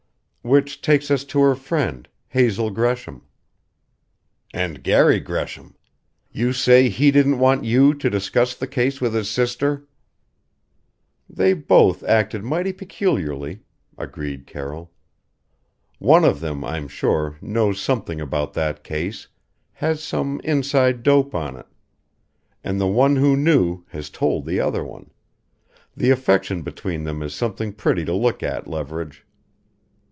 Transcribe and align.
Which 0.43 0.81
takes 0.81 1.11
us 1.11 1.23
to 1.25 1.39
her 1.41 1.53
friend 1.53 2.09
Hazel 2.29 2.71
Gresham." 2.71 3.27
"And 4.51 4.81
Garry 4.81 5.19
Gresham. 5.19 5.75
You 6.31 6.51
say 6.51 6.89
he 6.89 7.11
didn't 7.11 7.37
want 7.37 7.63
you 7.63 7.93
to 7.93 8.09
discuss 8.09 8.55
the 8.55 8.65
case 8.65 8.99
with 8.99 9.13
his 9.13 9.29
sister." 9.29 9.85
"They 11.29 11.53
both 11.53 12.01
acted 12.05 12.43
mighty 12.43 12.73
peculiarly," 12.73 13.59
agreed 13.99 14.47
Carroll. 14.47 14.91
"One 15.99 16.25
of 16.25 16.39
them, 16.39 16.65
I'm 16.65 16.87
sure, 16.87 17.37
knows 17.39 17.79
something 17.79 18.19
about 18.19 18.53
that 18.53 18.83
case 18.83 19.27
has 19.73 20.01
some 20.01 20.41
inside 20.43 21.03
dope 21.03 21.35
on 21.35 21.55
it. 21.55 21.67
And 22.63 22.81
the 22.81 22.87
one 22.87 23.17
who 23.17 23.37
knew 23.37 23.83
has 23.89 24.09
told 24.09 24.47
the 24.47 24.59
other 24.59 24.83
one 24.83 25.11
the 25.95 26.09
affection 26.09 26.63
between 26.63 27.03
them 27.03 27.21
is 27.21 27.35
something 27.35 27.73
pretty 27.73 28.03
to 28.05 28.15
look 28.15 28.41
at, 28.41 28.65
Leverage." 28.67 29.23